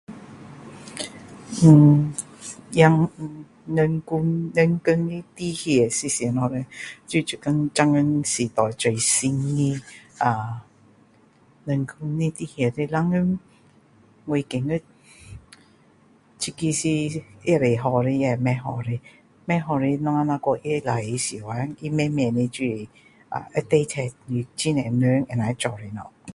[1.61, 2.13] 呃
[2.71, 2.87] 也
[3.79, 6.65] 人工人工的代替是什么叻
[7.05, 9.79] 就是现今时代最新的
[10.23, 10.65] 啊
[11.65, 13.37] 人工的代替以后
[14.25, 14.81] 我觉得
[16.39, 16.83] 这个是
[17.43, 18.99] 可以好的也可以是不好的
[19.45, 22.87] 不好的我们若是说来代替后啊他慢慢的就是
[23.53, 26.05] 会代替你很多人能够来做的东西